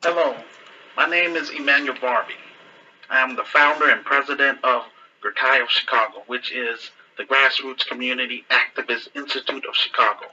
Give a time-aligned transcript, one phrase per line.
[0.00, 0.36] Hello,
[0.96, 2.34] my name is Emmanuel Barbie.
[3.10, 4.84] I am the founder and president of
[5.20, 10.26] Gurkai of Chicago, which is the Grassroots Community Activist Institute of Chicago.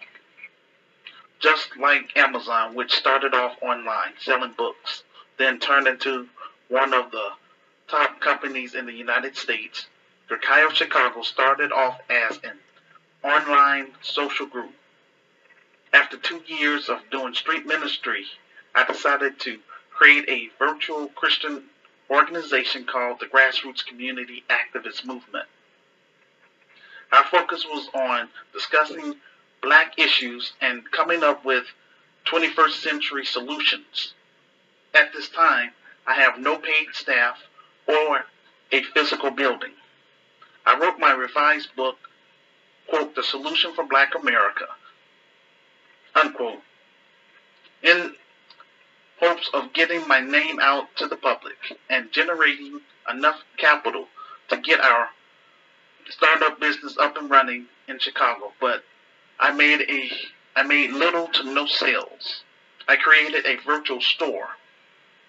[1.40, 5.02] Just like Amazon, which started off online selling books,
[5.40, 6.28] then turned into
[6.68, 7.30] one of the
[7.88, 9.88] top companies in the United States,
[10.30, 12.60] Gurkai of Chicago started off as an
[13.24, 14.76] online social group.
[15.92, 18.26] After two years of doing street ministry,
[18.76, 21.64] I decided to create a virtual Christian
[22.10, 25.48] organization called the Grassroots Community Activist Movement.
[27.12, 29.16] Our focus was on discussing
[29.62, 31.64] black issues and coming up with
[32.26, 34.14] 21st century solutions.
[34.94, 35.72] At this time,
[36.06, 37.38] I have no paid staff
[37.88, 38.26] or
[38.72, 39.72] a physical building.
[40.66, 41.98] I wrote my revised book,
[42.88, 44.66] quote, The Solution for Black America,
[46.16, 46.62] unquote,
[47.84, 48.16] in
[49.36, 51.58] hopes of getting my name out to the public
[51.90, 54.08] and generating enough capital
[54.48, 55.10] to get our
[56.10, 58.54] startup business up and running in Chicago.
[58.62, 58.84] But
[59.40, 60.10] I made a
[60.56, 62.44] I made little to no sales.
[62.88, 64.48] I created a virtual store,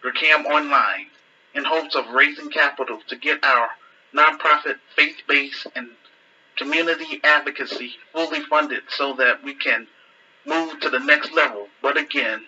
[0.04, 1.06] Gurkam Online,
[1.54, 3.70] in hopes of raising capital to get our
[4.14, 5.88] nonprofit faith-based and
[6.56, 9.88] community advocacy fully funded so that we can
[10.46, 11.66] move to the next level.
[11.82, 12.44] But again,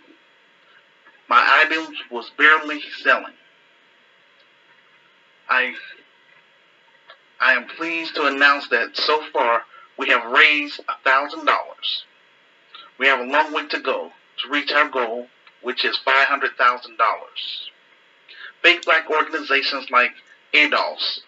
[1.28, 3.34] my items was barely selling.
[5.48, 5.74] I
[7.40, 9.62] I am pleased to announce that so far
[9.98, 12.04] we have raised thousand dollars.
[12.98, 14.10] We have a long way to go
[14.42, 15.28] to reach our goal,
[15.62, 17.70] which is five hundred thousand dollars.
[18.62, 20.10] Fake black organizations like
[20.52, 21.20] ADOS,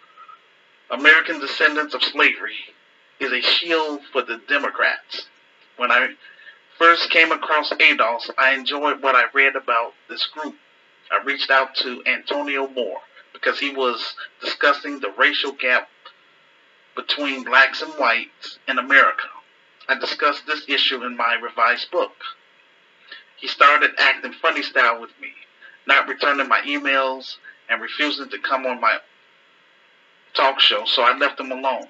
[0.90, 2.56] American Descendants of Slavery,
[3.20, 5.28] is a shield for the Democrats.
[5.76, 6.14] When I
[6.80, 10.56] first came across ADOS, I enjoyed what I read about this group.
[11.10, 13.00] I reached out to Antonio Moore
[13.34, 15.90] because he was discussing the racial gap
[16.96, 19.28] between blacks and whites in America.
[19.90, 22.14] I discussed this issue in my revised book.
[23.36, 25.32] He started acting funny style with me,
[25.86, 27.36] not returning my emails
[27.68, 28.98] and refusing to come on my
[30.32, 31.88] talk show, so I left him alone.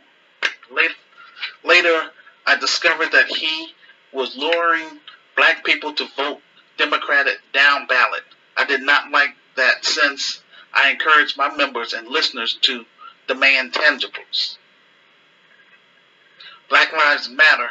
[1.62, 2.10] Later,
[2.44, 3.72] I discovered that he
[4.12, 5.00] was luring
[5.36, 6.40] black people to vote
[6.76, 8.22] Democratic down ballot.
[8.56, 12.84] I did not like that since I encouraged my members and listeners to
[13.26, 14.56] demand tangibles.
[16.68, 17.70] Black Lives Matter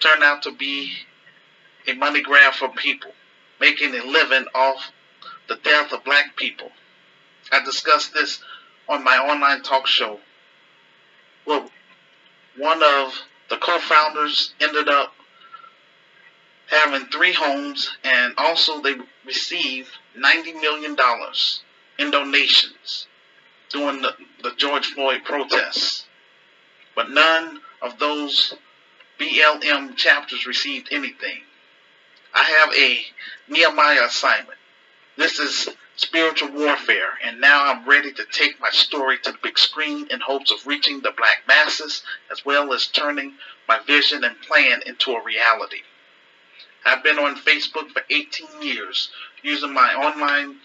[0.00, 0.92] turned out to be
[1.86, 3.12] a money grab for people,
[3.60, 4.92] making a living off
[5.48, 6.70] the death of black people.
[7.52, 8.40] I discussed this
[8.88, 10.20] on my online talk show.
[11.44, 11.70] Well,
[12.56, 13.12] one of
[13.50, 15.12] the co-founders ended up
[16.68, 20.96] having three homes, and also they received $90 million
[21.98, 23.06] in donations
[23.70, 26.06] during the, the George Floyd protests.
[26.94, 28.54] But none of those
[29.18, 31.40] BLM chapters received anything.
[32.34, 33.04] I have a
[33.48, 34.58] Nehemiah assignment.
[35.16, 39.58] This is spiritual warfare, and now I'm ready to take my story to the big
[39.58, 43.34] screen in hopes of reaching the black masses as well as turning
[43.66, 45.80] my vision and plan into a reality.
[46.86, 49.10] I've been on Facebook for 18 years,
[49.42, 50.58] using my online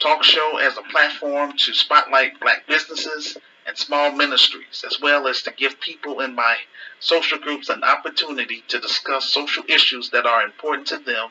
[0.00, 5.42] talk show as a platform to spotlight black businesses and small ministries, as well as
[5.42, 6.56] to give people in my
[6.98, 11.28] social groups an opportunity to discuss social issues that are important to them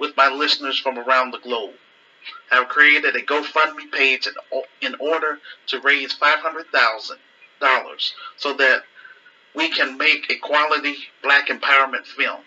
[0.00, 1.74] with my listeners from around the globe.
[2.50, 4.26] I have created a GoFundMe page
[4.80, 8.82] in order to raise $500,000 so that
[9.54, 12.40] we can make a quality black empowerment film.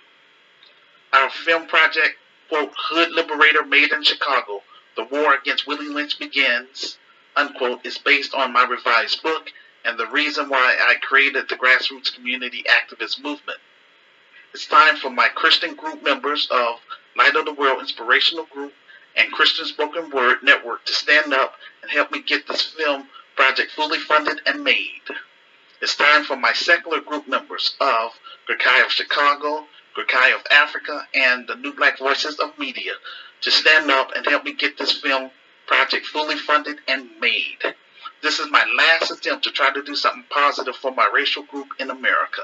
[1.12, 2.18] Our film project,
[2.50, 4.62] quote, Hood Liberator Made in Chicago,
[4.96, 6.98] The War Against Willie Lynch Begins,
[7.36, 9.52] unquote, is based on my revised book
[9.86, 13.60] and the reason why I created the Grassroots Community Activist Movement.
[14.54, 16.80] It's time for my Christian group members of
[17.16, 18.74] Light of the World Inspirational Group
[19.16, 23.72] and Christian Spoken Word Network to stand up and help me get this film project
[23.72, 25.02] fully funded and made.
[25.82, 28.12] It's time for my secular group members of
[28.48, 29.66] Gurkai of Chicago,
[29.96, 32.94] Gurkai of Africa, and the New Black Voices of Media
[33.42, 35.32] to stand up and help me get this film
[35.68, 37.76] project fully funded and made.
[38.22, 41.70] This is my last attempt to try to do something positive for my racial group
[41.80, 42.42] in America.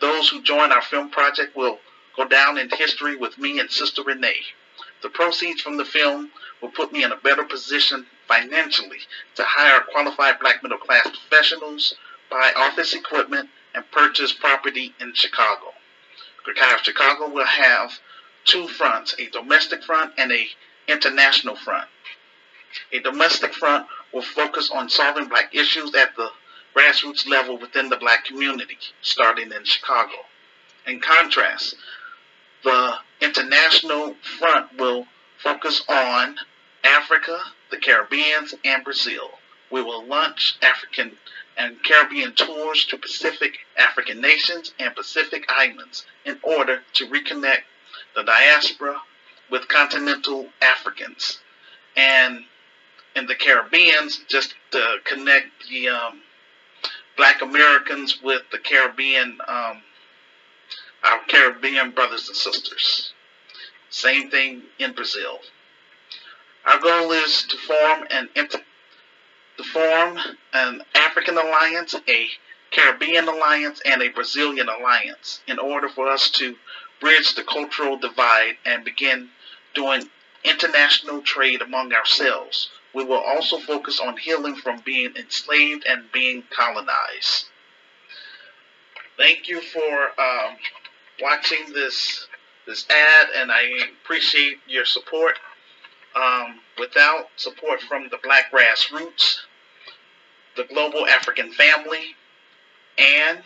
[0.00, 1.78] Those who join our film project will
[2.16, 4.44] go down in history with me and Sister Renee.
[5.02, 8.98] The proceeds from the film will put me in a better position financially
[9.36, 11.94] to hire qualified black middle class professionals,
[12.30, 15.72] buy office equipment, and purchase property in Chicago.
[16.48, 17.98] Gurkai of Chicago will have
[18.44, 20.46] two fronts, a domestic front and a
[20.86, 21.88] international front.
[22.92, 26.30] A domestic front will focus on solving black issues at the
[26.74, 30.24] grassroots level within the black community, starting in Chicago.
[30.86, 31.74] In contrast,
[32.64, 35.06] the international front will
[35.38, 36.36] focus on
[36.84, 37.38] Africa,
[37.70, 39.37] the Caribbean, and Brazil.
[39.70, 41.16] We will launch African
[41.56, 47.64] and Caribbean tours to Pacific African nations and Pacific islands in order to reconnect
[48.14, 49.00] the diaspora
[49.50, 51.40] with continental Africans.
[51.96, 52.44] And
[53.16, 56.20] in the Caribbean, just to connect the um,
[57.16, 59.82] black Americans with the Caribbean, um,
[61.02, 63.12] our Caribbean brothers and sisters.
[63.90, 65.40] Same thing in Brazil.
[66.64, 68.28] Our goal is to form an
[69.58, 70.18] to form
[70.54, 72.26] an African alliance, a
[72.70, 76.56] Caribbean alliance, and a Brazilian alliance in order for us to
[77.00, 79.28] bridge the cultural divide and begin
[79.74, 80.08] doing
[80.44, 82.70] international trade among ourselves.
[82.94, 87.46] We will also focus on healing from being enslaved and being colonized.
[89.16, 90.56] Thank you for um,
[91.20, 92.26] watching this
[92.66, 95.34] this ad, and I appreciate your support.
[96.14, 99.40] Um, without support from the Black Grassroots,
[100.58, 102.16] the Global African Family,
[102.98, 103.42] and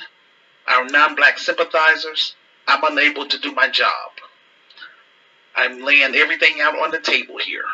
[0.66, 2.34] our non-black sympathizers,
[2.66, 4.12] I'm unable to do my job.
[5.54, 7.66] I'm laying everything out on the table here.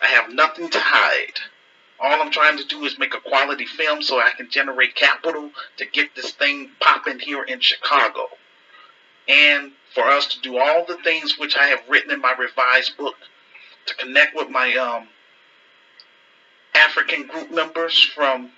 [0.00, 1.40] I have nothing to hide.
[1.98, 5.50] All I'm trying to do is make a quality film so I can generate capital
[5.78, 8.28] to get this thing popping here in Chicago.
[9.26, 12.96] And for us to do all the things which I have written in my revised
[12.96, 13.16] book
[13.86, 15.08] to connect with my um,
[16.94, 18.50] African group members from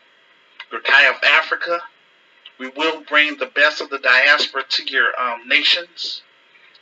[0.70, 1.80] Gurkai of Africa.
[2.58, 6.20] We will bring the best of the diaspora to your um, nations.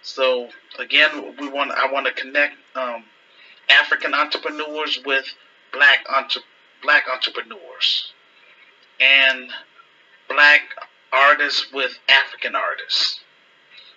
[0.03, 0.49] So
[0.81, 3.05] again, we want I want to connect um,
[3.71, 5.27] African entrepreneurs with
[5.73, 6.43] black entre-
[6.83, 8.12] black entrepreneurs
[8.99, 9.51] and
[10.29, 10.62] black
[11.12, 13.21] artists with African artists.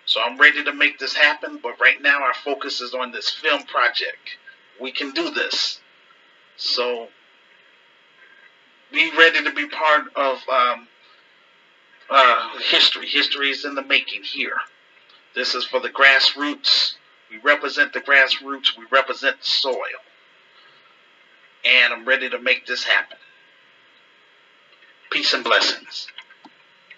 [0.04, 3.30] So I'm ready to make this happen, but right now our focus is on this
[3.30, 4.38] film project.
[4.80, 5.80] We can do this.
[6.56, 7.08] So
[8.92, 10.88] be ready to be part of um,
[12.10, 13.06] uh, history.
[13.06, 14.56] History is in the making here.
[15.34, 16.94] This is for the grassroots.
[17.30, 18.76] We represent the grassroots.
[18.76, 20.00] We represent the soil.
[21.64, 23.18] And I'm ready to make this happen.
[25.10, 26.08] Peace and blessings.